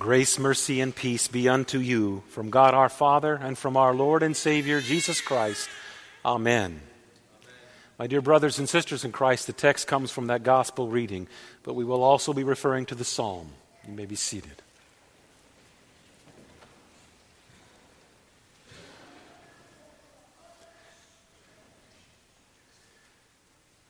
Grace, 0.00 0.38
mercy, 0.38 0.80
and 0.80 0.96
peace 0.96 1.28
be 1.28 1.46
unto 1.46 1.78
you 1.78 2.22
from 2.30 2.48
God 2.48 2.72
our 2.72 2.88
Father 2.88 3.34
and 3.34 3.58
from 3.58 3.76
our 3.76 3.92
Lord 3.92 4.22
and 4.22 4.34
Savior 4.34 4.80
Jesus 4.80 5.20
Christ. 5.20 5.68
Amen. 6.24 6.80
My 7.98 8.06
dear 8.06 8.22
brothers 8.22 8.58
and 8.58 8.66
sisters 8.66 9.04
in 9.04 9.12
Christ, 9.12 9.46
the 9.46 9.52
text 9.52 9.86
comes 9.86 10.10
from 10.10 10.28
that 10.28 10.42
gospel 10.42 10.88
reading, 10.88 11.28
but 11.64 11.74
we 11.74 11.84
will 11.84 12.02
also 12.02 12.32
be 12.32 12.44
referring 12.44 12.86
to 12.86 12.94
the 12.94 13.04
psalm. 13.04 13.50
You 13.86 13.92
may 13.92 14.06
be 14.06 14.14
seated. 14.14 14.62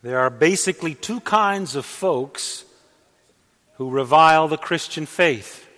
There 0.03 0.19
are 0.19 0.31
basically 0.31 0.97
two 0.97 1.21
kinds 1.21 1.77
of 1.77 1.87
folks 1.87 2.65
who 3.75 3.91
revile 3.91 4.49
the 4.49 4.59
Christian 4.59 5.07
faith. 5.07 5.69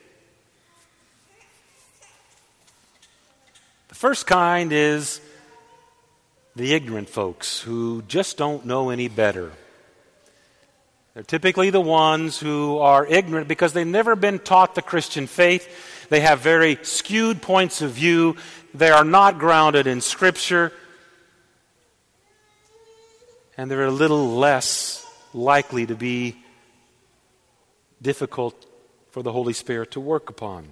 First 4.02 4.26
kind 4.26 4.72
is 4.72 5.20
the 6.56 6.74
ignorant 6.74 7.08
folks 7.08 7.60
who 7.60 8.02
just 8.08 8.36
don't 8.36 8.66
know 8.66 8.90
any 8.90 9.06
better. 9.06 9.52
They're 11.14 11.22
typically 11.22 11.70
the 11.70 11.80
ones 11.80 12.40
who 12.40 12.78
are 12.78 13.06
ignorant 13.06 13.46
because 13.46 13.74
they've 13.74 13.86
never 13.86 14.16
been 14.16 14.40
taught 14.40 14.74
the 14.74 14.82
Christian 14.82 15.28
faith. 15.28 16.08
They 16.08 16.18
have 16.18 16.40
very 16.40 16.80
skewed 16.82 17.42
points 17.42 17.80
of 17.80 17.92
view. 17.92 18.34
They 18.74 18.90
are 18.90 19.04
not 19.04 19.38
grounded 19.38 19.86
in 19.86 20.00
Scripture 20.00 20.72
and 23.56 23.70
they're 23.70 23.84
a 23.84 23.92
little 23.92 24.34
less 24.36 25.06
likely 25.32 25.86
to 25.86 25.94
be 25.94 26.34
difficult 28.02 28.66
for 29.12 29.22
the 29.22 29.30
Holy 29.30 29.52
Spirit 29.52 29.92
to 29.92 30.00
work 30.00 30.28
upon. 30.28 30.70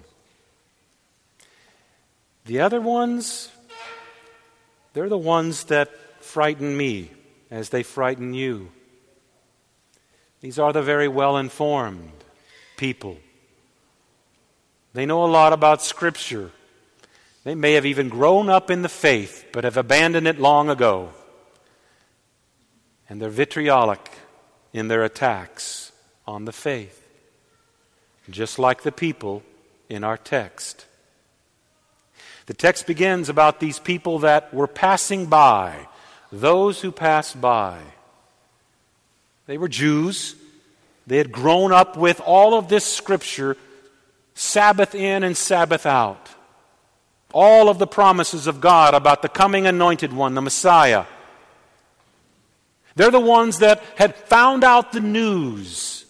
The 2.45 2.61
other 2.61 2.81
ones, 2.81 3.49
they're 4.93 5.09
the 5.09 5.17
ones 5.17 5.65
that 5.65 5.89
frighten 6.23 6.75
me 6.75 7.11
as 7.49 7.69
they 7.69 7.83
frighten 7.83 8.33
you. 8.33 8.69
These 10.41 10.57
are 10.57 10.73
the 10.73 10.81
very 10.81 11.07
well 11.07 11.37
informed 11.37 12.11
people. 12.77 13.17
They 14.93 15.05
know 15.05 15.23
a 15.23 15.27
lot 15.27 15.53
about 15.53 15.81
Scripture. 15.81 16.51
They 17.43 17.55
may 17.55 17.73
have 17.73 17.85
even 17.85 18.09
grown 18.09 18.49
up 18.49 18.69
in 18.69 18.81
the 18.81 18.89
faith, 18.89 19.45
but 19.53 19.63
have 19.63 19.77
abandoned 19.77 20.27
it 20.27 20.39
long 20.39 20.69
ago 20.69 21.13
and 23.11 23.21
they're 23.21 23.29
vitriolic 23.29 24.09
in 24.71 24.87
their 24.87 25.03
attacks 25.03 25.91
on 26.25 26.45
the 26.45 26.53
faith, 26.53 27.05
just 28.29 28.57
like 28.57 28.83
the 28.83 28.91
people 28.93 29.43
in 29.89 30.01
our 30.01 30.15
text. 30.15 30.85
The 32.45 32.53
text 32.53 32.87
begins 32.87 33.29
about 33.29 33.59
these 33.59 33.79
people 33.79 34.19
that 34.19 34.53
were 34.53 34.67
passing 34.67 35.27
by, 35.27 35.87
those 36.31 36.81
who 36.81 36.91
passed 36.91 37.39
by. 37.39 37.79
They 39.45 39.57
were 39.57 39.67
Jews. 39.67 40.35
They 41.07 41.17
had 41.17 41.31
grown 41.31 41.71
up 41.71 41.97
with 41.97 42.21
all 42.21 42.53
of 42.53 42.67
this 42.67 42.85
scripture, 42.85 43.57
Sabbath 44.33 44.95
in 44.95 45.23
and 45.23 45.35
Sabbath 45.35 45.85
out. 45.85 46.29
All 47.33 47.69
of 47.69 47.79
the 47.79 47.87
promises 47.87 48.47
of 48.47 48.61
God 48.61 48.93
about 48.93 49.21
the 49.21 49.29
coming 49.29 49.65
anointed 49.65 50.13
one, 50.13 50.35
the 50.35 50.41
Messiah. 50.41 51.05
They're 52.95 53.11
the 53.11 53.19
ones 53.19 53.59
that 53.59 53.81
had 53.95 54.15
found 54.15 54.63
out 54.63 54.91
the 54.91 54.99
news 54.99 56.05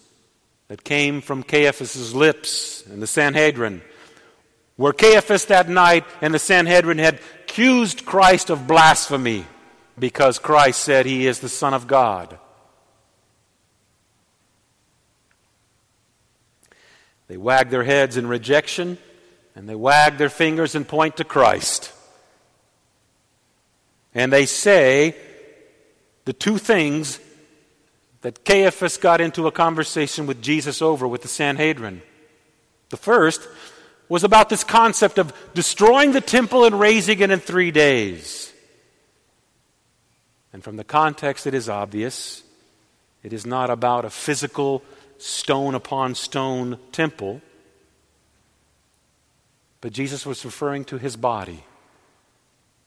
that 0.68 0.84
came 0.84 1.20
from 1.20 1.42
Caiaphas' 1.42 2.14
lips 2.14 2.82
in 2.86 3.00
the 3.00 3.06
Sanhedrin, 3.06 3.82
where 4.82 4.92
Caiaphas 4.92 5.44
that 5.44 5.68
night 5.68 6.04
and 6.20 6.34
the 6.34 6.40
Sanhedrin 6.40 6.98
had 6.98 7.20
accused 7.44 8.04
Christ 8.04 8.50
of 8.50 8.66
blasphemy 8.66 9.46
because 9.96 10.40
Christ 10.40 10.80
said 10.80 11.06
he 11.06 11.28
is 11.28 11.38
the 11.38 11.48
Son 11.48 11.72
of 11.72 11.86
God. 11.86 12.36
They 17.28 17.36
wag 17.36 17.70
their 17.70 17.84
heads 17.84 18.16
in 18.16 18.26
rejection, 18.26 18.98
and 19.54 19.68
they 19.68 19.76
wag 19.76 20.18
their 20.18 20.28
fingers 20.28 20.74
and 20.74 20.86
point 20.86 21.18
to 21.18 21.24
Christ. 21.24 21.92
And 24.16 24.32
they 24.32 24.46
say, 24.46 25.14
the 26.24 26.32
two 26.32 26.58
things 26.58 27.20
that 28.22 28.44
Caiaphas 28.44 28.96
got 28.96 29.20
into 29.20 29.46
a 29.46 29.52
conversation 29.52 30.26
with 30.26 30.42
Jesus 30.42 30.82
over 30.82 31.06
with 31.06 31.22
the 31.22 31.28
Sanhedrin. 31.28 32.02
The 32.90 32.96
first 32.96 33.46
was 34.12 34.24
about 34.24 34.50
this 34.50 34.62
concept 34.62 35.16
of 35.16 35.32
destroying 35.54 36.12
the 36.12 36.20
temple 36.20 36.66
and 36.66 36.78
raising 36.78 37.20
it 37.20 37.30
in 37.30 37.40
three 37.40 37.70
days. 37.70 38.52
And 40.52 40.62
from 40.62 40.76
the 40.76 40.84
context, 40.84 41.46
it 41.46 41.54
is 41.54 41.70
obvious 41.70 42.42
it 43.22 43.32
is 43.32 43.46
not 43.46 43.70
about 43.70 44.04
a 44.04 44.10
physical 44.10 44.82
stone 45.16 45.74
upon 45.74 46.14
stone 46.14 46.78
temple, 46.90 47.40
but 49.80 49.94
Jesus 49.94 50.26
was 50.26 50.44
referring 50.44 50.84
to 50.86 50.98
his 50.98 51.16
body 51.16 51.64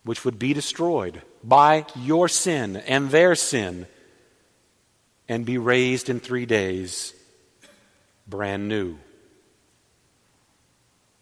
which 0.04 0.26
would 0.26 0.38
be 0.38 0.54
destroyed 0.54 1.24
by 1.44 1.88
your 1.96 2.28
sin 2.28 2.76
and 2.76 3.10
their 3.10 3.34
sin 3.34 3.88
and 5.28 5.44
be 5.44 5.58
raised 5.58 6.08
in 6.08 6.20
three 6.20 6.46
days 6.46 7.16
brand 8.28 8.68
new. 8.68 9.00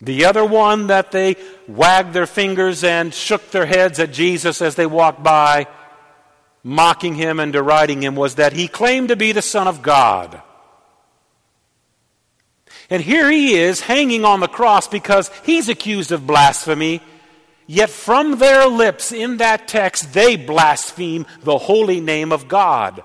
The 0.03 0.25
other 0.25 0.45
one 0.45 0.87
that 0.87 1.11
they 1.11 1.35
wagged 1.67 2.13
their 2.13 2.27
fingers 2.27 2.83
and 2.83 3.13
shook 3.13 3.51
their 3.51 3.65
heads 3.65 3.99
at 3.99 4.11
Jesus 4.11 4.61
as 4.61 4.75
they 4.75 4.85
walked 4.85 5.23
by, 5.23 5.67
mocking 6.63 7.15
him 7.15 7.39
and 7.39 7.53
deriding 7.53 8.03
him, 8.03 8.15
was 8.15 8.35
that 8.35 8.53
he 8.53 8.67
claimed 8.67 9.09
to 9.09 9.15
be 9.15 9.31
the 9.31 9.41
Son 9.41 9.67
of 9.67 9.81
God. 9.81 10.41
And 12.89 13.01
here 13.01 13.31
he 13.31 13.55
is 13.55 13.81
hanging 13.81 14.25
on 14.25 14.39
the 14.39 14.47
cross 14.47 14.87
because 14.87 15.31
he's 15.45 15.69
accused 15.69 16.11
of 16.11 16.27
blasphemy 16.27 17.01
Yet 17.65 17.89
from 17.89 18.39
their 18.39 18.67
lips 18.67 19.11
in 19.11 19.37
that 19.37 19.67
text, 19.67 20.13
they 20.13 20.35
blaspheme 20.35 21.25
the 21.41 21.57
holy 21.57 22.01
name 22.01 22.31
of 22.31 22.47
God. 22.47 23.03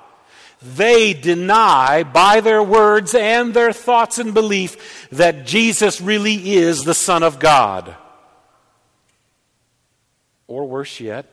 They 0.61 1.15
deny 1.15 2.03
by 2.03 2.41
their 2.41 2.63
words 2.63 3.15
and 3.15 3.55
their 3.55 3.73
thoughts 3.73 4.19
and 4.19 4.35
belief 4.35 5.09
that 5.11 5.47
Jesus 5.47 6.01
really 6.01 6.55
is 6.55 6.85
the 6.85 6.95
Son 6.95 7.23
of 7.23 7.39
God. 7.39 7.95
Or 10.49 10.67
worse 10.67 10.99
yet, 10.99 11.27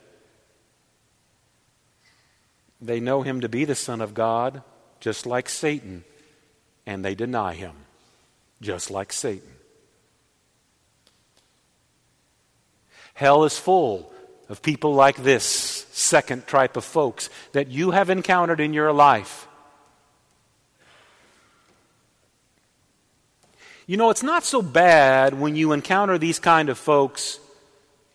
they 2.82 3.00
know 3.00 3.24
him 3.24 3.42
to 3.42 3.50
be 3.50 3.66
the 3.66 3.76
Son 3.76 4.00
of 4.02 4.14
God, 4.14 4.62
just 5.00 5.26
like 5.26 5.50
Satan, 5.50 6.04
and 6.86 7.04
they 7.04 7.16
deny 7.16 7.54
him, 7.54 7.74
just 8.62 8.92
like 8.92 9.12
Satan. 9.12 9.50
Hell 13.16 13.46
is 13.46 13.58
full 13.58 14.12
of 14.50 14.62
people 14.62 14.94
like 14.94 15.16
this 15.16 15.75
second 15.96 16.46
type 16.46 16.76
of 16.76 16.84
folks 16.84 17.30
that 17.54 17.70
you 17.70 17.92
have 17.92 18.10
encountered 18.10 18.60
in 18.60 18.74
your 18.74 18.92
life. 18.92 19.48
You 23.88 23.96
know, 23.98 24.10
it's 24.10 24.24
not 24.24 24.44
so 24.44 24.62
bad 24.62 25.40
when 25.40 25.56
you 25.56 25.72
encounter 25.72 26.18
these 26.18 26.40
kind 26.40 26.70
of 26.70 26.78
folks 26.78 27.40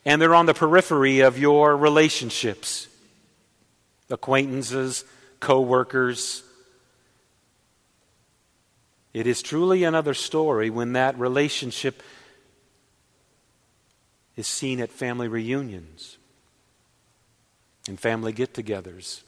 and 0.04 0.20
they're 0.20 0.34
on 0.34 0.46
the 0.46 0.54
periphery 0.54 1.20
of 1.20 1.38
your 1.38 1.76
relationships 1.76 2.88
acquaintances, 4.10 5.04
co 5.38 5.60
workers. 5.60 6.42
It 9.14 9.26
is 9.26 9.40
truly 9.40 9.84
another 9.84 10.14
story 10.14 10.68
when 10.68 10.92
that 10.92 11.18
relationship 11.18 12.02
is 14.36 14.46
seen 14.46 14.80
at 14.80 14.90
family 14.90 15.28
reunions 15.28 16.18
and 17.88 17.98
family 17.98 18.32
get 18.32 18.54
togethers. 18.54 19.22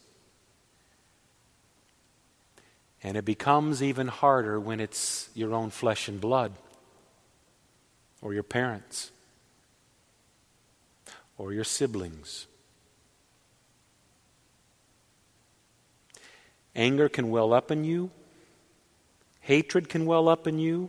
And 3.02 3.16
it 3.16 3.24
becomes 3.24 3.82
even 3.82 4.08
harder 4.08 4.60
when 4.60 4.78
it's 4.78 5.28
your 5.34 5.52
own 5.54 5.70
flesh 5.70 6.08
and 6.08 6.20
blood, 6.20 6.52
or 8.20 8.32
your 8.32 8.44
parents, 8.44 9.10
or 11.36 11.52
your 11.52 11.64
siblings. 11.64 12.46
Anger 16.76 17.08
can 17.08 17.30
well 17.30 17.52
up 17.52 17.70
in 17.70 17.84
you, 17.84 18.10
hatred 19.40 19.88
can 19.88 20.06
well 20.06 20.28
up 20.28 20.46
in 20.46 20.58
you, 20.58 20.88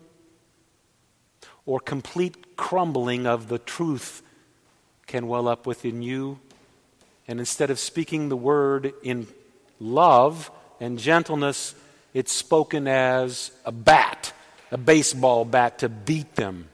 or 1.65 1.79
complete 1.79 2.55
crumbling 2.55 3.25
of 3.25 3.47
the 3.47 3.57
truth 3.57 4.21
can 5.07 5.27
well 5.27 5.47
up 5.47 5.65
within 5.65 6.01
you. 6.01 6.39
And 7.27 7.39
instead 7.39 7.69
of 7.69 7.79
speaking 7.79 8.29
the 8.29 8.37
word 8.37 8.93
in 9.03 9.27
love 9.79 10.51
and 10.79 10.99
gentleness, 10.99 11.75
it's 12.13 12.31
spoken 12.31 12.87
as 12.87 13.51
a 13.65 13.71
bat 13.71 14.33
a 14.73 14.77
baseball 14.77 15.45
bat 15.45 15.77
to 15.79 15.87
beat 15.87 16.33
them 16.33 16.67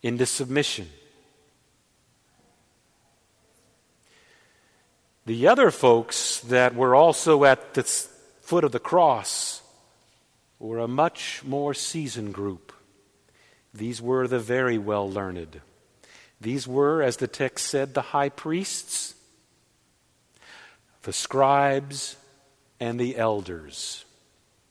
into 0.00 0.24
submission. 0.24 0.88
The 5.26 5.48
other 5.48 5.72
folks 5.72 6.38
that 6.42 6.76
were 6.76 6.94
also 6.94 7.42
at 7.42 7.74
the 7.74 7.82
foot 7.82 8.62
of 8.62 8.70
the 8.70 8.78
cross 8.78 9.60
were 10.60 10.78
a 10.78 10.86
much 10.86 11.42
more 11.44 11.74
seasoned 11.74 12.32
group. 12.32 12.72
These 13.74 14.00
were 14.00 14.28
the 14.28 14.38
very 14.38 14.78
well 14.78 15.10
learned. 15.10 15.60
These 16.42 16.66
were, 16.66 17.02
as 17.02 17.18
the 17.18 17.28
text 17.28 17.68
said, 17.68 17.94
the 17.94 18.02
high 18.02 18.28
priests, 18.28 19.14
the 21.02 21.12
scribes, 21.12 22.16
and 22.80 22.98
the 22.98 23.16
elders, 23.16 24.04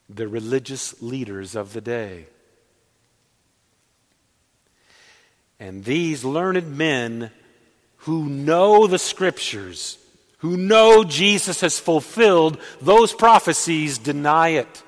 the 0.08 0.28
religious 0.28 1.00
leaders 1.00 1.56
of 1.56 1.72
the 1.72 1.80
day. 1.80 2.26
And 5.58 5.84
these 5.84 6.24
learned 6.24 6.76
men 6.76 7.30
who 7.98 8.28
know 8.28 8.86
the 8.86 8.98
scriptures, 8.98 9.96
who 10.38 10.58
know 10.58 11.04
Jesus 11.04 11.62
has 11.62 11.78
fulfilled 11.78 12.60
those 12.82 13.14
prophecies, 13.14 13.96
deny 13.96 14.48
it. 14.48 14.82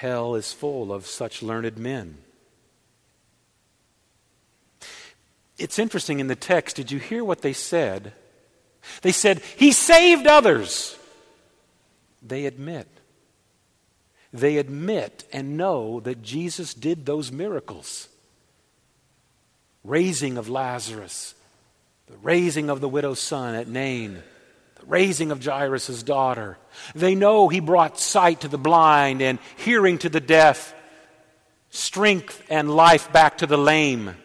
Hell 0.00 0.34
is 0.34 0.52
full 0.52 0.92
of 0.92 1.06
such 1.06 1.42
learned 1.42 1.78
men. 1.78 2.18
It's 5.56 5.78
interesting 5.78 6.20
in 6.20 6.26
the 6.26 6.36
text. 6.36 6.76
Did 6.76 6.90
you 6.90 6.98
hear 6.98 7.24
what 7.24 7.40
they 7.40 7.54
said? 7.54 8.12
They 9.00 9.10
said, 9.10 9.40
He 9.56 9.72
saved 9.72 10.26
others. 10.26 10.98
They 12.20 12.44
admit. 12.44 12.86
They 14.34 14.58
admit 14.58 15.24
and 15.32 15.56
know 15.56 16.00
that 16.00 16.22
Jesus 16.22 16.74
did 16.74 17.06
those 17.06 17.32
miracles 17.32 18.08
raising 19.82 20.36
of 20.36 20.50
Lazarus, 20.50 21.34
the 22.06 22.18
raising 22.18 22.68
of 22.68 22.82
the 22.82 22.88
widow's 22.88 23.20
son 23.20 23.54
at 23.54 23.66
Nain, 23.66 24.22
raising 24.86 25.30
of 25.30 25.44
Jairus' 25.44 26.02
daughter. 26.02 26.58
They 26.94 27.14
know 27.14 27.48
he 27.48 27.60
brought 27.60 27.98
sight 27.98 28.40
to 28.40 28.48
the 28.48 28.58
blind 28.58 29.20
and 29.22 29.38
hearing 29.56 29.98
to 29.98 30.08
the 30.08 30.20
deaf, 30.20 30.74
strength 31.70 32.42
and 32.48 32.74
life 32.74 33.12
back 33.12 33.38
to 33.38 33.46
the 33.46 33.58
lame. 33.58 34.16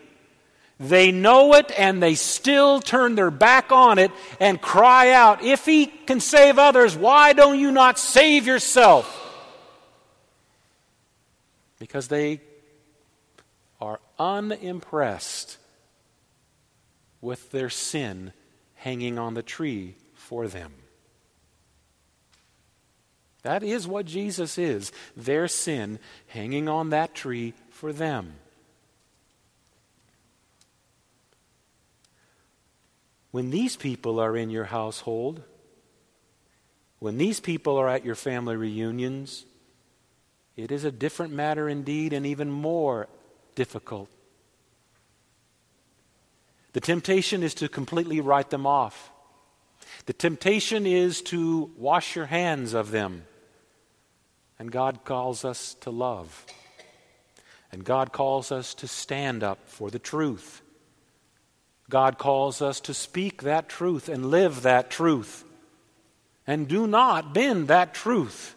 They 0.79 1.11
know 1.11 1.53
it 1.53 1.71
and 1.77 2.01
they 2.01 2.15
still 2.15 2.79
turn 2.79 3.15
their 3.15 3.29
back 3.29 3.71
on 3.71 3.99
it 3.99 4.11
and 4.39 4.59
cry 4.59 5.11
out, 5.11 5.43
If 5.43 5.65
he 5.65 5.85
can 5.85 6.19
save 6.19 6.57
others, 6.57 6.95
why 6.95 7.33
don't 7.33 7.59
you 7.59 7.71
not 7.71 7.99
save 7.99 8.47
yourself? 8.47 9.17
Because 11.77 12.07
they 12.07 12.41
are 13.79 13.99
unimpressed 14.17 15.57
with 17.21 17.51
their 17.51 17.69
sin 17.69 18.33
hanging 18.75 19.19
on 19.19 19.35
the 19.35 19.43
tree 19.43 19.95
for 20.31 20.47
them. 20.47 20.71
That 23.41 23.63
is 23.63 23.85
what 23.85 24.05
Jesus 24.05 24.57
is 24.57 24.93
their 25.17 25.49
sin 25.49 25.99
hanging 26.27 26.69
on 26.69 26.91
that 26.91 27.13
tree 27.13 27.53
for 27.69 27.91
them. 27.91 28.35
When 33.31 33.49
these 33.49 33.75
people 33.75 34.21
are 34.21 34.37
in 34.37 34.49
your 34.49 34.63
household, 34.63 35.43
when 36.99 37.17
these 37.17 37.41
people 37.41 37.75
are 37.75 37.89
at 37.89 38.05
your 38.05 38.15
family 38.15 38.55
reunions, 38.55 39.45
it 40.55 40.71
is 40.71 40.85
a 40.85 40.93
different 40.93 41.33
matter 41.33 41.67
indeed 41.67 42.13
and 42.13 42.25
even 42.25 42.49
more 42.49 43.09
difficult. 43.55 44.07
The 46.71 46.79
temptation 46.79 47.43
is 47.43 47.53
to 47.55 47.67
completely 47.67 48.21
write 48.21 48.49
them 48.49 48.65
off. 48.65 49.10
The 50.05 50.13
temptation 50.13 50.85
is 50.85 51.21
to 51.23 51.71
wash 51.77 52.15
your 52.15 52.25
hands 52.25 52.73
of 52.73 52.91
them. 52.91 53.23
And 54.57 54.71
God 54.71 55.03
calls 55.03 55.45
us 55.45 55.75
to 55.81 55.89
love. 55.89 56.45
And 57.71 57.83
God 57.83 58.11
calls 58.11 58.51
us 58.51 58.73
to 58.75 58.87
stand 58.87 59.43
up 59.43 59.59
for 59.67 59.89
the 59.89 59.99
truth. 59.99 60.61
God 61.89 62.17
calls 62.17 62.61
us 62.61 62.79
to 62.81 62.93
speak 62.93 63.43
that 63.43 63.69
truth 63.69 64.09
and 64.09 64.31
live 64.31 64.63
that 64.63 64.89
truth. 64.89 65.43
And 66.47 66.67
do 66.67 66.87
not 66.87 67.33
bend 67.33 67.67
that 67.67 67.93
truth. 67.93 68.55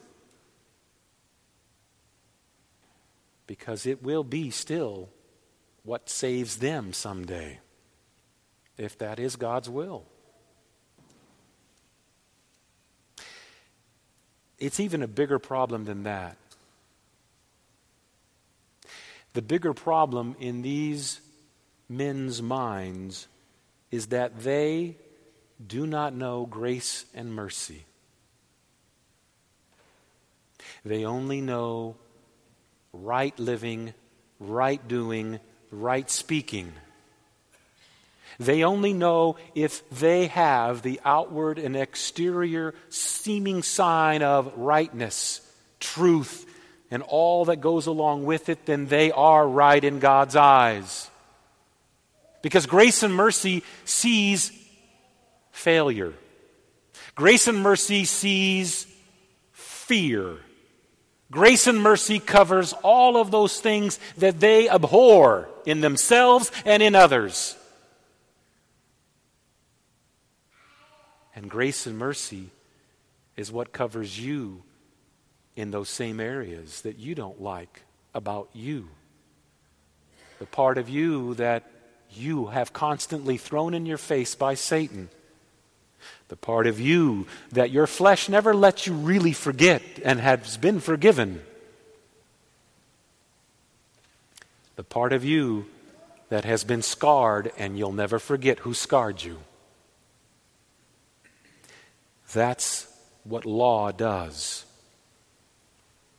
Because 3.47 3.87
it 3.87 4.03
will 4.03 4.25
be 4.25 4.51
still 4.51 5.11
what 5.83 6.09
saves 6.09 6.59
them 6.59 6.93
someday, 6.93 7.61
if 8.79 8.97
that 8.99 9.19
is 9.19 9.37
God's 9.37 9.69
will. 9.69 10.07
It's 14.59 14.81
even 14.81 15.03
a 15.03 15.09
bigger 15.09 15.39
problem 15.39 15.85
than 15.85 16.05
that. 16.05 16.37
The 19.33 19.43
bigger 19.43 19.75
problem 19.75 20.37
in 20.39 20.63
these 20.63 21.21
men's 21.89 22.41
minds 22.41 23.27
is 23.91 24.07
that 24.09 24.41
they 24.41 24.97
do 25.65 25.87
not 25.87 26.15
know 26.15 26.47
grace 26.47 27.05
and 27.15 27.35
mercy. 27.35 27.85
They 30.85 31.05
only 31.05 31.41
know 31.41 31.97
right 32.93 33.37
living, 33.39 33.95
right 34.39 34.87
doing, 34.87 35.41
right 35.71 36.09
speaking. 36.09 36.73
They 38.39 38.65
only 38.65 38.93
know 38.93 39.37
if 39.55 39.89
they 39.91 40.27
have 40.27 40.83
the 40.83 41.01
outward 41.05 41.59
and 41.59 41.77
exterior 41.77 42.75
seeming 42.89 43.63
sign 43.63 44.23
of 44.23 44.53
rightness, 44.57 45.41
truth, 45.81 46.51
and 46.91 47.03
all 47.03 47.47
that 47.47 47.61
goes 47.61 47.87
along 47.87 48.25
with 48.25 48.49
it, 48.49 48.67
then 48.67 48.87
they 48.87 49.11
are 49.11 49.47
right 49.47 49.83
in 49.83 49.99
God's 49.99 50.37
eyes. 50.37 51.11
Because 52.43 52.67
grace 52.67 53.03
and 53.03 53.15
mercy 53.15 53.63
sees 53.85 54.53
failure. 55.51 56.13
Grace 57.15 57.47
and 57.49 57.59
mercy 57.59 58.05
sees 58.05 58.87
fear. 59.53 60.39
Grace 61.31 61.67
and 61.67 61.81
mercy 61.81 62.19
covers 62.19 62.73
all 62.83 63.17
of 63.17 63.31
those 63.31 63.61
things 63.61 63.99
that 64.19 64.41
they 64.41 64.69
abhor 64.69 65.49
in 65.65 65.81
themselves 65.81 66.53
and 66.65 66.83
in 66.83 66.95
others. 66.95 67.57
And 71.35 71.51
grace 71.51 71.87
and 71.87 71.99
mercy 71.99 72.51
is 73.37 73.51
what 73.51 73.73
covers 73.73 74.19
you 74.19 74.63
in 75.57 75.71
those 75.71 75.89
same 75.89 76.21
areas 76.21 76.83
that 76.83 76.99
you 76.99 77.15
don't 77.15 77.41
like 77.41 77.83
about 78.15 78.49
you. 78.53 78.89
The 80.39 80.47
part 80.47 80.79
of 80.79 80.89
you 80.89 81.35
that 81.35 81.65
you 82.11 82.47
have 82.47 82.73
constantly 82.73 83.37
thrown 83.37 83.75
in 83.75 83.87
your 83.87 83.99
face 83.99 84.35
by 84.35 84.55
Satan. 84.55 85.09
The 86.29 86.37
part 86.37 86.67
of 86.67 86.81
you 86.81 87.27
that 87.53 87.71
your 87.71 87.87
flesh 87.87 88.29
never 88.29 88.55
lets 88.55 88.87
you 88.87 88.93
really 88.93 89.33
forget 89.33 89.83
and 90.05 90.21
has 90.21 90.57
been 90.57 90.81
forgiven. 90.81 91.43
The 94.77 94.85
part 94.85 95.13
of 95.13 95.25
you 95.25 95.67
that 96.29 96.45
has 96.45 96.65
been 96.65 96.83
scarred 96.83 97.53
and 97.57 97.79
you'll 97.79 97.93
never 97.93 98.19
forget 98.19 98.61
who 98.61 98.75
scarred 98.75 99.23
you. 99.23 99.39
That's 102.33 102.87
what 103.25 103.45
law 103.45 103.93
does 103.93 104.65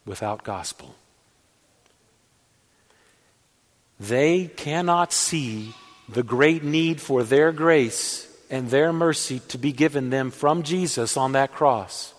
without 0.06 0.44
gospel. 0.44 0.96
They 4.00 4.48
cannot 4.48 5.14
see 5.14 5.74
the 6.10 6.24
great 6.24 6.64
need 6.64 7.02
for 7.02 7.24
their 7.24 7.52
grace 7.52 8.28
and 8.50 8.70
their 8.70 8.94
mercy 8.94 9.40
to 9.48 9.58
be 9.58 9.72
given 9.72 10.10
them 10.10 10.32
from 10.32 10.64
Jesus 10.64 11.18
on 11.18 11.32
that 11.32 11.54
cross 11.54 12.14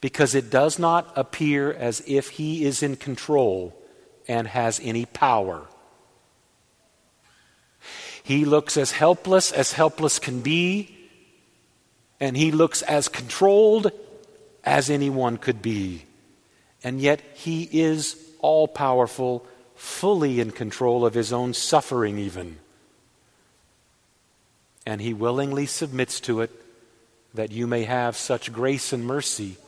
because 0.00 0.34
it 0.34 0.50
does 0.50 0.78
not 0.78 1.10
appear 1.16 1.72
as 1.72 2.02
if 2.06 2.30
he 2.30 2.64
is 2.64 2.82
in 2.82 2.96
control 2.96 3.74
and 4.26 4.46
has 4.48 4.80
any 4.82 5.06
power. 5.06 5.66
He 8.22 8.44
looks 8.44 8.76
as 8.76 8.92
helpless 8.92 9.52
as 9.52 9.72
helpless 9.72 10.18
can 10.18 10.40
be, 10.40 10.97
and 12.20 12.36
he 12.36 12.50
looks 12.50 12.82
as 12.82 13.08
controlled 13.08 13.90
as 14.64 14.90
anyone 14.90 15.36
could 15.36 15.62
be. 15.62 16.04
And 16.84 17.00
yet 17.00 17.20
he 17.34 17.68
is 17.72 18.16
all 18.40 18.68
powerful, 18.68 19.44
fully 19.74 20.40
in 20.40 20.50
control 20.50 21.04
of 21.04 21.14
his 21.14 21.32
own 21.32 21.54
suffering, 21.54 22.18
even 22.18 22.58
and 24.88 25.02
he 25.02 25.12
willingly 25.12 25.66
submits 25.66 26.18
to 26.18 26.40
it 26.40 26.50
that 27.34 27.52
you 27.52 27.66
may 27.66 27.84
have 27.84 28.16
such 28.16 28.50
grace 28.50 28.90
and 28.90 29.04
mercy 29.04 29.58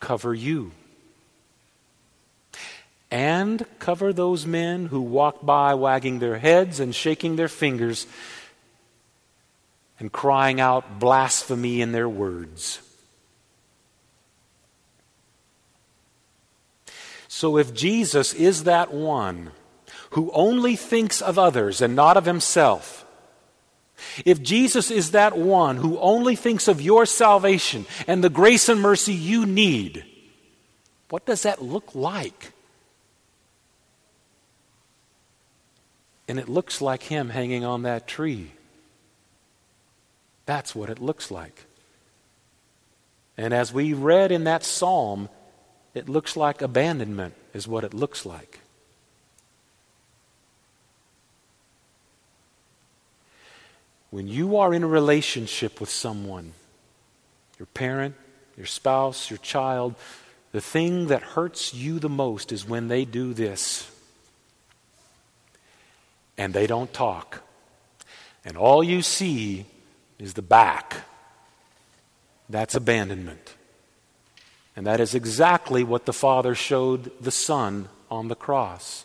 cover 0.00 0.34
you. 0.34 0.70
And 3.10 3.64
cover 3.78 4.12
those 4.12 4.44
men 4.44 4.84
who 4.84 5.00
walk 5.00 5.46
by 5.46 5.72
wagging 5.72 6.18
their 6.18 6.36
heads 6.36 6.78
and 6.78 6.94
shaking 6.94 7.36
their 7.36 7.48
fingers 7.48 8.06
and 10.04 10.12
crying 10.12 10.60
out 10.60 11.00
blasphemy 11.00 11.80
in 11.80 11.92
their 11.92 12.06
words. 12.06 12.78
So 17.26 17.56
if 17.56 17.72
Jesus 17.72 18.34
is 18.34 18.64
that 18.64 18.92
one 18.92 19.52
who 20.10 20.30
only 20.34 20.76
thinks 20.76 21.22
of 21.22 21.38
others 21.38 21.80
and 21.80 21.96
not 21.96 22.18
of 22.18 22.26
himself, 22.26 23.06
if 24.26 24.42
Jesus 24.42 24.90
is 24.90 25.12
that 25.12 25.38
one 25.38 25.78
who 25.78 25.98
only 25.98 26.36
thinks 26.36 26.68
of 26.68 26.82
your 26.82 27.06
salvation 27.06 27.86
and 28.06 28.22
the 28.22 28.28
grace 28.28 28.68
and 28.68 28.82
mercy 28.82 29.14
you 29.14 29.46
need, 29.46 30.04
what 31.08 31.24
does 31.24 31.44
that 31.44 31.62
look 31.62 31.94
like? 31.94 32.52
And 36.28 36.38
it 36.38 36.50
looks 36.50 36.82
like 36.82 37.04
him 37.04 37.30
hanging 37.30 37.64
on 37.64 37.84
that 37.84 38.06
tree. 38.06 38.52
That's 40.46 40.74
what 40.74 40.90
it 40.90 41.00
looks 41.00 41.30
like. 41.30 41.64
And 43.36 43.52
as 43.52 43.72
we 43.72 43.92
read 43.92 44.30
in 44.30 44.44
that 44.44 44.64
psalm, 44.64 45.28
it 45.94 46.08
looks 46.08 46.36
like 46.36 46.62
abandonment, 46.62 47.34
is 47.52 47.66
what 47.66 47.84
it 47.84 47.94
looks 47.94 48.24
like. 48.24 48.60
When 54.10 54.28
you 54.28 54.58
are 54.58 54.72
in 54.72 54.84
a 54.84 54.88
relationship 54.88 55.80
with 55.80 55.90
someone, 55.90 56.52
your 57.58 57.66
parent, 57.66 58.14
your 58.56 58.66
spouse, 58.66 59.30
your 59.30 59.38
child, 59.38 59.96
the 60.52 60.60
thing 60.60 61.08
that 61.08 61.22
hurts 61.22 61.74
you 61.74 61.98
the 61.98 62.08
most 62.08 62.52
is 62.52 62.68
when 62.68 62.86
they 62.86 63.04
do 63.04 63.34
this 63.34 63.90
and 66.38 66.54
they 66.54 66.68
don't 66.68 66.92
talk. 66.92 67.42
And 68.44 68.56
all 68.56 68.84
you 68.84 69.02
see 69.02 69.66
is 70.18 70.34
the 70.34 70.42
back. 70.42 71.02
That's 72.48 72.74
abandonment. 72.74 73.54
And 74.76 74.86
that 74.86 75.00
is 75.00 75.14
exactly 75.14 75.84
what 75.84 76.06
the 76.06 76.12
Father 76.12 76.54
showed 76.54 77.10
the 77.20 77.30
Son 77.30 77.88
on 78.10 78.28
the 78.28 78.34
cross. 78.34 79.04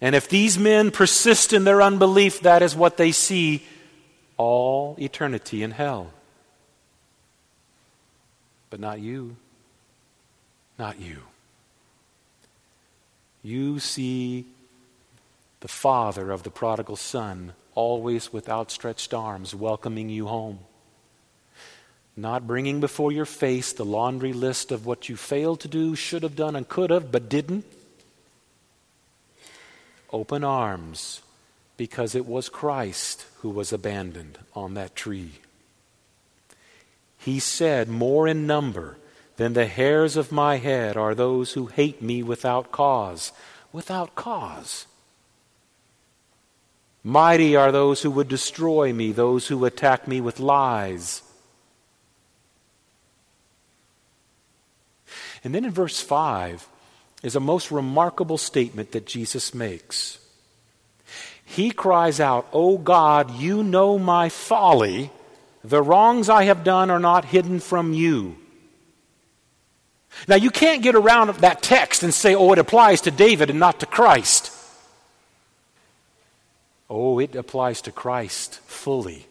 And 0.00 0.14
if 0.14 0.28
these 0.28 0.58
men 0.58 0.90
persist 0.90 1.52
in 1.52 1.64
their 1.64 1.80
unbelief, 1.80 2.40
that 2.40 2.62
is 2.62 2.76
what 2.76 2.96
they 2.96 3.12
see 3.12 3.64
all 4.36 4.96
eternity 4.98 5.62
in 5.62 5.70
hell. 5.70 6.12
But 8.68 8.80
not 8.80 9.00
you. 9.00 9.36
Not 10.78 11.00
you. 11.00 11.18
You 13.42 13.78
see 13.78 14.44
the 15.60 15.68
father 15.68 16.30
of 16.30 16.42
the 16.42 16.50
prodigal 16.50 16.96
son 16.96 17.52
always 17.74 18.32
with 18.32 18.48
outstretched 18.48 19.14
arms 19.14 19.54
welcoming 19.54 20.08
you 20.08 20.26
home. 20.26 20.58
Not 22.16 22.46
bringing 22.46 22.80
before 22.80 23.12
your 23.12 23.26
face 23.26 23.72
the 23.72 23.84
laundry 23.84 24.32
list 24.32 24.72
of 24.72 24.86
what 24.86 25.08
you 25.08 25.16
failed 25.16 25.60
to 25.60 25.68
do, 25.68 25.94
should 25.94 26.22
have 26.22 26.34
done, 26.34 26.56
and 26.56 26.66
could 26.66 26.90
have, 26.90 27.12
but 27.12 27.28
didn't 27.28 27.64
open 30.10 30.42
arms 30.42 31.20
because 31.76 32.14
it 32.14 32.26
was 32.26 32.48
Christ 32.48 33.26
who 33.40 33.50
was 33.50 33.72
abandoned 33.72 34.38
on 34.54 34.74
that 34.74 34.96
tree. 34.96 35.32
He 37.18 37.38
said, 37.38 37.88
More 37.88 38.26
in 38.26 38.46
number 38.46 38.96
than 39.36 39.52
the 39.52 39.66
hairs 39.66 40.16
of 40.16 40.32
my 40.32 40.56
head 40.56 40.96
are 40.96 41.14
those 41.14 41.52
who 41.52 41.66
hate 41.66 42.00
me 42.00 42.22
without 42.22 42.72
cause. 42.72 43.32
Without 43.72 44.14
cause. 44.14 44.86
Mighty 47.06 47.54
are 47.54 47.70
those 47.70 48.02
who 48.02 48.10
would 48.10 48.26
destroy 48.26 48.92
me, 48.92 49.12
those 49.12 49.46
who 49.46 49.64
attack 49.64 50.08
me 50.08 50.20
with 50.20 50.40
lies. 50.40 51.22
And 55.44 55.54
then 55.54 55.64
in 55.64 55.70
verse 55.70 56.00
5, 56.00 56.66
is 57.22 57.36
a 57.36 57.40
most 57.40 57.70
remarkable 57.70 58.38
statement 58.38 58.90
that 58.90 59.06
Jesus 59.06 59.54
makes. 59.54 60.18
He 61.44 61.70
cries 61.70 62.18
out, 62.18 62.48
O 62.52 62.76
God, 62.76 63.30
you 63.38 63.62
know 63.62 64.00
my 64.00 64.28
folly. 64.28 65.12
The 65.62 65.82
wrongs 65.82 66.28
I 66.28 66.42
have 66.42 66.64
done 66.64 66.90
are 66.90 66.98
not 66.98 67.26
hidden 67.26 67.60
from 67.60 67.92
you. 67.92 68.36
Now, 70.26 70.34
you 70.34 70.50
can't 70.50 70.82
get 70.82 70.96
around 70.96 71.32
that 71.36 71.62
text 71.62 72.02
and 72.02 72.12
say, 72.12 72.34
oh, 72.34 72.52
it 72.52 72.58
applies 72.58 73.02
to 73.02 73.12
David 73.12 73.48
and 73.48 73.60
not 73.60 73.78
to 73.78 73.86
Christ. 73.86 74.50
Oh, 76.88 77.18
it 77.18 77.34
applies 77.34 77.82
to 77.82 77.92
Christ 77.92 78.60
fully. 78.66 79.26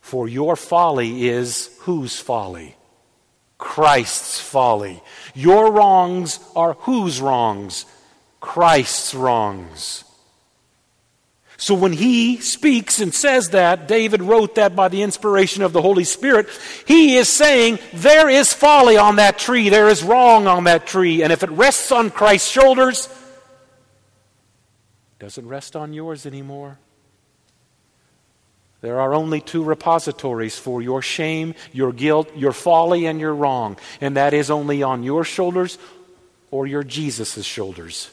For 0.00 0.28
your 0.28 0.56
folly 0.56 1.28
is 1.28 1.70
whose 1.80 2.18
folly? 2.18 2.76
Christ's 3.58 4.40
folly. 4.40 5.02
Your 5.34 5.72
wrongs 5.72 6.40
are 6.56 6.74
whose 6.74 7.20
wrongs? 7.20 7.86
Christ's 8.40 9.14
wrongs. 9.14 10.04
So 11.56 11.76
when 11.76 11.92
he 11.92 12.38
speaks 12.38 13.00
and 13.00 13.14
says 13.14 13.50
that, 13.50 13.86
David 13.86 14.20
wrote 14.20 14.56
that 14.56 14.74
by 14.74 14.88
the 14.88 15.02
inspiration 15.02 15.62
of 15.62 15.72
the 15.72 15.80
Holy 15.80 16.02
Spirit, 16.02 16.48
he 16.88 17.16
is 17.16 17.28
saying 17.28 17.78
there 17.92 18.28
is 18.28 18.52
folly 18.52 18.96
on 18.96 19.16
that 19.16 19.38
tree, 19.38 19.68
there 19.68 19.88
is 19.88 20.02
wrong 20.02 20.48
on 20.48 20.64
that 20.64 20.88
tree, 20.88 21.22
and 21.22 21.32
if 21.32 21.44
it 21.44 21.50
rests 21.50 21.92
on 21.92 22.10
Christ's 22.10 22.50
shoulders, 22.50 23.08
doesn't 25.22 25.46
rest 25.46 25.76
on 25.76 25.92
yours 25.92 26.26
anymore. 26.26 26.80
There 28.80 28.98
are 28.98 29.14
only 29.14 29.40
two 29.40 29.62
repositories 29.62 30.58
for 30.58 30.82
your 30.82 31.00
shame, 31.00 31.54
your 31.72 31.92
guilt, 31.92 32.36
your 32.36 32.50
folly, 32.50 33.06
and 33.06 33.20
your 33.20 33.32
wrong, 33.32 33.76
and 34.00 34.16
that 34.16 34.34
is 34.34 34.50
only 34.50 34.82
on 34.82 35.04
your 35.04 35.22
shoulders 35.22 35.78
or 36.50 36.66
your 36.66 36.82
Jesus' 36.82 37.44
shoulders. 37.44 38.10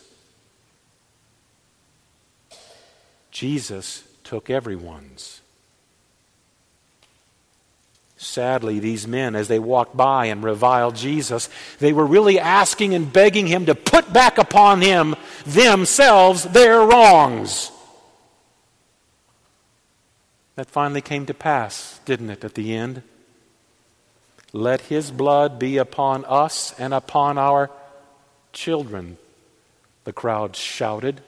Jesus 3.31 4.03
took 4.23 4.51
everyone's. 4.51 5.41
Sadly, 8.21 8.79
these 8.79 9.07
men, 9.07 9.33
as 9.33 9.47
they 9.47 9.59
walked 9.59 9.95
by 9.95 10.25
and 10.25 10.43
reviled 10.43 10.97
Jesus, 10.97 11.49
they 11.79 11.93
were 11.93 12.05
really 12.05 12.37
asking 12.37 12.93
and 12.93 13.11
begging 13.11 13.47
him 13.47 13.65
to 13.67 13.73
put 13.73 14.11
back 14.11 14.37
upon 14.37 14.81
him 14.81 15.15
themselves 15.45 16.43
their 16.43 16.81
wrongs. 16.81 17.71
That 20.57 20.69
finally 20.69 20.99
came 20.99 21.27
to 21.27 21.33
pass, 21.33 22.01
didn't 22.03 22.29
it, 22.29 22.43
at 22.43 22.55
the 22.55 22.75
end? 22.75 23.03
Let 24.51 24.81
his 24.81 25.11
blood 25.11 25.57
be 25.57 25.77
upon 25.77 26.25
us 26.25 26.77
and 26.77 26.93
upon 26.93 27.37
our 27.37 27.71
children, 28.51 29.17
the 30.03 30.11
crowd 30.11 30.57
shouted. 30.57 31.21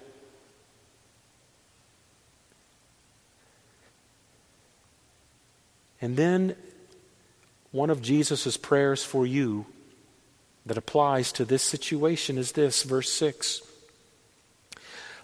And 6.02 6.18
then 6.18 6.58
one 7.72 7.90
of 7.90 8.02
Jesus' 8.02 8.58
prayers 8.58 9.04
for 9.04 9.26
you 9.26 9.66
that 10.66 10.78
applies 10.78 11.32
to 11.34 11.46
this 11.46 11.64
situation 11.64 12.38
is 12.38 12.52
this, 12.52 12.84
verse 12.84 13.12
6. 13.12 13.62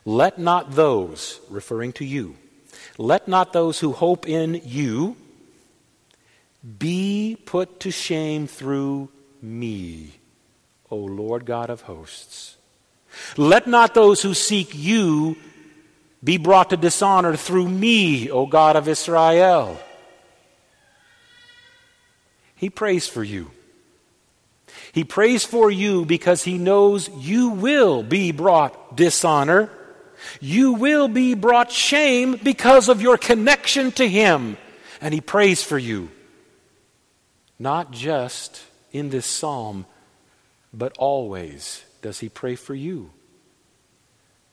Let 0.05 0.39
not 0.39 0.71
those, 0.71 1.39
referring 1.49 1.93
to 1.93 2.05
you, 2.05 2.37
let 2.97 3.27
not 3.27 3.53
those 3.53 3.79
who 3.79 3.91
hope 3.91 4.27
in 4.27 4.61
you 4.63 5.17
be 6.79 7.37
put 7.45 7.81
to 7.81 7.91
shame 7.91 8.47
through 8.47 9.09
me, 9.41 10.13
O 10.89 10.95
Lord 10.95 11.45
God 11.45 11.69
of 11.69 11.81
hosts. 11.81 12.57
Let 13.35 13.67
not 13.67 13.93
those 13.93 14.21
who 14.21 14.33
seek 14.33 14.73
you 14.73 15.37
be 16.23 16.37
brought 16.37 16.71
to 16.71 16.77
dishonor 16.77 17.35
through 17.35 17.69
me, 17.69 18.31
O 18.31 18.45
God 18.45 18.75
of 18.75 18.87
Israel. 18.87 19.79
He 22.57 22.69
prays 22.69 23.07
for 23.07 23.23
you. 23.23 23.51
He 24.91 25.03
prays 25.03 25.45
for 25.45 25.71
you 25.71 26.05
because 26.05 26.43
he 26.43 26.57
knows 26.57 27.09
you 27.09 27.49
will 27.49 28.03
be 28.03 28.31
brought 28.31 28.97
dishonor 28.97 29.69
you 30.39 30.73
will 30.73 31.07
be 31.07 31.33
brought 31.33 31.71
shame 31.71 32.39
because 32.41 32.89
of 32.89 33.01
your 33.01 33.17
connection 33.17 33.91
to 33.93 34.07
Him. 34.07 34.57
And 35.01 35.13
He 35.13 35.21
prays 35.21 35.63
for 35.63 35.77
you. 35.77 36.09
Not 37.59 37.91
just 37.91 38.61
in 38.91 39.09
this 39.09 39.25
psalm, 39.25 39.85
but 40.73 40.95
always 40.97 41.83
does 42.01 42.19
He 42.19 42.29
pray 42.29 42.55
for 42.55 42.75
you. 42.75 43.11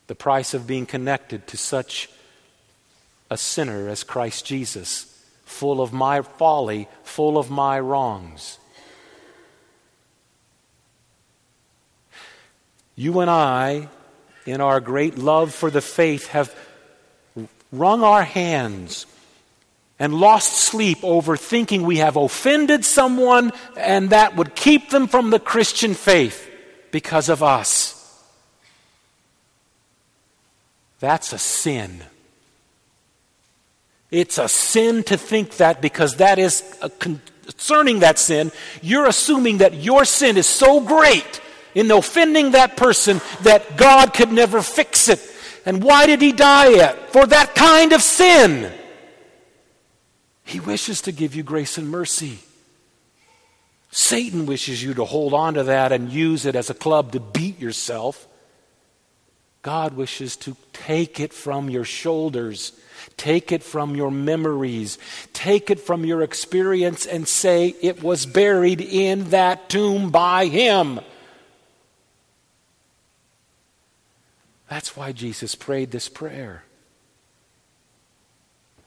The 0.06 0.14
price 0.14 0.54
of 0.54 0.66
being 0.66 0.86
connected 0.86 1.46
to 1.48 1.56
such 1.56 2.10
a 3.30 3.36
sinner 3.36 3.88
as 3.88 4.04
Christ 4.04 4.44
Jesus, 4.44 5.13
full 5.44 5.80
of 5.80 5.92
my 5.92 6.22
folly, 6.22 6.88
full 7.02 7.38
of 7.38 7.50
my 7.50 7.78
wrongs. 7.78 8.58
You 12.96 13.20
and 13.20 13.30
I, 13.30 13.88
in 14.46 14.60
our 14.60 14.80
great 14.80 15.18
love 15.18 15.52
for 15.52 15.70
the 15.70 15.80
faith, 15.80 16.28
have 16.28 16.54
wrung 17.72 18.02
our 18.02 18.22
hands 18.22 19.06
and 19.98 20.14
lost 20.14 20.52
sleep 20.52 20.98
over 21.02 21.36
thinking 21.36 21.82
we 21.82 21.98
have 21.98 22.16
offended 22.16 22.84
someone 22.84 23.52
and 23.76 24.10
that 24.10 24.36
would 24.36 24.54
keep 24.54 24.90
them 24.90 25.06
from 25.08 25.30
the 25.30 25.38
Christian 25.38 25.94
faith 25.94 26.50
because 26.90 27.28
of 27.28 27.42
us. 27.42 28.00
That's 31.00 31.32
a 31.32 31.38
sin. 31.38 32.02
It's 34.14 34.38
a 34.38 34.48
sin 34.48 35.02
to 35.04 35.16
think 35.16 35.56
that 35.56 35.82
because 35.82 36.18
that 36.18 36.38
is 36.38 36.62
concerning 37.00 37.98
that 37.98 38.20
sin, 38.20 38.52
you're 38.80 39.06
assuming 39.06 39.58
that 39.58 39.74
your 39.74 40.04
sin 40.04 40.36
is 40.36 40.46
so 40.46 40.80
great 40.80 41.40
in 41.74 41.90
offending 41.90 42.52
that 42.52 42.76
person 42.76 43.20
that 43.42 43.76
God 43.76 44.14
could 44.14 44.30
never 44.30 44.62
fix 44.62 45.08
it. 45.08 45.20
And 45.66 45.82
why 45.82 46.06
did 46.06 46.22
he 46.22 46.30
die 46.30 46.68
yet? 46.68 47.12
For 47.12 47.26
that 47.26 47.56
kind 47.56 47.92
of 47.92 48.00
sin. 48.02 48.72
He 50.44 50.60
wishes 50.60 51.00
to 51.02 51.10
give 51.10 51.34
you 51.34 51.42
grace 51.42 51.76
and 51.76 51.90
mercy. 51.90 52.38
Satan 53.90 54.46
wishes 54.46 54.80
you 54.80 54.94
to 54.94 55.04
hold 55.04 55.34
on 55.34 55.54
to 55.54 55.64
that 55.64 55.90
and 55.90 56.12
use 56.12 56.46
it 56.46 56.54
as 56.54 56.70
a 56.70 56.74
club 56.74 57.10
to 57.12 57.18
beat 57.18 57.58
yourself. 57.58 58.28
God 59.64 59.94
wishes 59.94 60.36
to 60.36 60.56
take 60.74 61.18
it 61.18 61.32
from 61.32 61.70
your 61.70 61.84
shoulders, 61.84 62.72
take 63.16 63.50
it 63.50 63.62
from 63.62 63.96
your 63.96 64.10
memories, 64.10 64.98
take 65.32 65.70
it 65.70 65.80
from 65.80 66.04
your 66.04 66.20
experience 66.20 67.06
and 67.06 67.26
say 67.26 67.74
it 67.80 68.02
was 68.02 68.26
buried 68.26 68.82
in 68.82 69.30
that 69.30 69.70
tomb 69.70 70.10
by 70.10 70.46
Him. 70.48 71.00
That's 74.68 74.94
why 74.98 75.12
Jesus 75.12 75.54
prayed 75.54 75.92
this 75.92 76.10
prayer. 76.10 76.64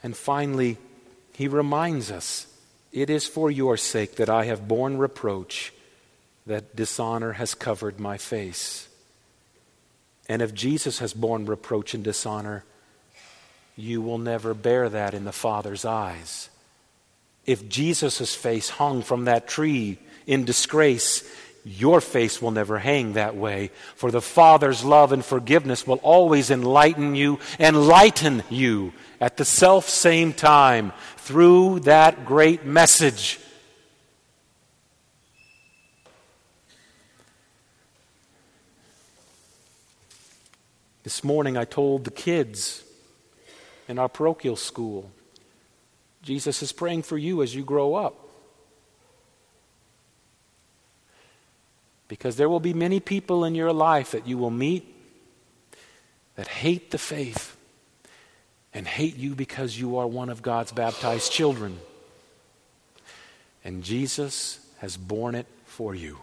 And 0.03 0.15
finally, 0.15 0.77
he 1.33 1.47
reminds 1.47 2.11
us 2.11 2.45
it 2.91 3.09
is 3.09 3.25
for 3.25 3.49
your 3.49 3.77
sake 3.77 4.17
that 4.17 4.29
I 4.29 4.45
have 4.45 4.67
borne 4.67 4.99
reproach, 4.99 5.73
that 6.45 6.75
dishonor 6.75 7.33
has 7.33 7.55
covered 7.55 7.99
my 7.99 8.17
face. 8.17 8.86
And 10.29 10.41
if 10.41 10.53
Jesus 10.53 10.99
has 10.99 11.13
borne 11.13 11.45
reproach 11.45 11.93
and 11.93 12.03
dishonor, 12.03 12.63
you 13.75 14.01
will 14.01 14.17
never 14.17 14.53
bear 14.53 14.89
that 14.89 15.13
in 15.13 15.23
the 15.23 15.31
Father's 15.31 15.85
eyes. 15.85 16.49
If 17.45 17.69
Jesus' 17.69 18.35
face 18.35 18.69
hung 18.69 19.03
from 19.03 19.25
that 19.25 19.47
tree 19.47 19.99
in 20.25 20.43
disgrace, 20.43 21.23
your 21.63 22.01
face 22.01 22.41
will 22.41 22.51
never 22.51 22.79
hang 22.79 23.13
that 23.13 23.35
way, 23.35 23.71
for 23.95 24.11
the 24.11 24.21
Father's 24.21 24.83
love 24.83 25.11
and 25.11 25.23
forgiveness 25.23 25.85
will 25.85 25.97
always 25.97 26.49
enlighten 26.49 27.15
you, 27.15 27.39
enlighten 27.59 28.43
you 28.49 28.93
at 29.21 29.37
the 29.37 29.45
self 29.45 29.87
same 29.87 30.33
time 30.33 30.91
through 31.17 31.81
that 31.81 32.25
great 32.25 32.65
message. 32.65 33.39
This 41.07 41.23
morning 41.23 41.55
I 41.55 41.63
told 41.63 42.03
the 42.03 42.11
kids 42.11 42.83
in 43.87 43.97
our 43.97 44.09
parochial 44.09 44.57
school 44.57 45.09
Jesus 46.21 46.61
is 46.61 46.73
praying 46.73 47.03
for 47.03 47.17
you 47.17 47.41
as 47.41 47.55
you 47.55 47.63
grow 47.63 47.95
up. 47.95 48.27
Because 52.09 52.35
there 52.35 52.49
will 52.49 52.59
be 52.59 52.73
many 52.73 52.99
people 52.99 53.45
in 53.45 53.55
your 53.55 53.71
life 53.71 54.11
that 54.11 54.27
you 54.27 54.37
will 54.37 54.51
meet 54.51 54.93
that 56.35 56.49
hate 56.49 56.91
the 56.91 56.97
faith 56.97 57.55
and 58.73 58.85
hate 58.85 59.15
you 59.15 59.33
because 59.33 59.79
you 59.79 59.99
are 59.99 60.07
one 60.07 60.27
of 60.27 60.41
God's 60.41 60.73
baptized 60.73 61.31
children. 61.31 61.79
And 63.63 63.81
Jesus 63.81 64.59
has 64.79 64.97
borne 64.97 65.35
it 65.35 65.47
for 65.67 65.95
you. 65.95 66.17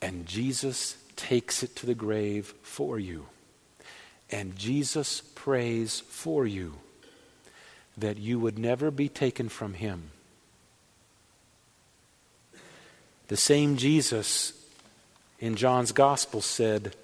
And 0.00 0.26
Jesus 0.26 0.96
takes 1.16 1.64
it 1.64 1.74
to 1.74 1.86
the 1.86 1.96
grave 1.96 2.54
for 2.62 2.96
you. 2.96 3.26
And 4.30 4.56
Jesus 4.56 5.22
prays 5.34 6.00
for 6.00 6.46
you 6.46 6.74
that 7.98 8.18
you 8.18 8.38
would 8.38 8.58
never 8.58 8.90
be 8.90 9.08
taken 9.08 9.48
from 9.48 9.74
him. 9.74 10.10
The 13.28 13.36
same 13.36 13.76
Jesus 13.76 14.52
in 15.38 15.56
John's 15.56 15.92
Gospel 15.92 16.40
said, 16.40 16.94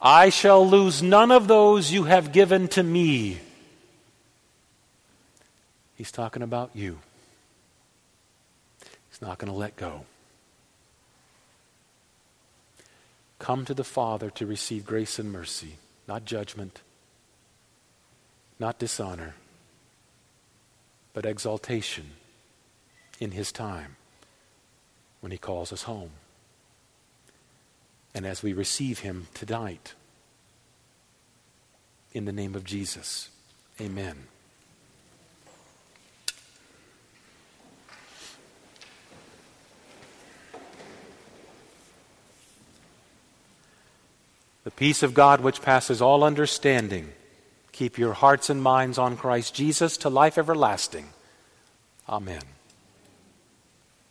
I 0.00 0.28
shall 0.28 0.68
lose 0.68 1.02
none 1.02 1.30
of 1.30 1.48
those 1.48 1.92
you 1.92 2.04
have 2.04 2.32
given 2.32 2.68
to 2.68 2.82
me. 2.82 3.38
He's 5.96 6.12
talking 6.12 6.42
about 6.42 6.70
you. 6.74 6.98
He's 9.10 9.20
not 9.20 9.38
going 9.38 9.52
to 9.52 9.58
let 9.58 9.76
go. 9.76 10.04
Come 13.38 13.64
to 13.64 13.74
the 13.74 13.84
Father 13.84 14.30
to 14.30 14.46
receive 14.46 14.84
grace 14.84 15.18
and 15.18 15.32
mercy, 15.32 15.76
not 16.06 16.24
judgment, 16.24 16.80
not 18.58 18.78
dishonor, 18.78 19.34
but 21.12 21.26
exaltation 21.26 22.12
in 23.20 23.32
His 23.32 23.52
time 23.52 23.96
when 25.20 25.32
He 25.32 25.38
calls 25.38 25.72
us 25.72 25.84
home 25.84 26.10
and 28.14 28.26
as 28.26 28.42
we 28.42 28.52
receive 28.52 29.00
him 29.00 29.28
tonight. 29.34 29.94
In 32.12 32.24
the 32.24 32.32
name 32.32 32.54
of 32.54 32.64
Jesus, 32.64 33.30
amen. 33.80 34.26
The 44.68 44.72
peace 44.72 45.02
of 45.02 45.14
God, 45.14 45.40
which 45.40 45.62
passes 45.62 46.02
all 46.02 46.22
understanding, 46.22 47.08
keep 47.72 47.96
your 47.96 48.12
hearts 48.12 48.50
and 48.50 48.62
minds 48.62 48.98
on 48.98 49.16
Christ 49.16 49.54
Jesus 49.54 49.96
to 49.96 50.10
life 50.10 50.36
everlasting. 50.36 51.06
Amen. 52.06 52.42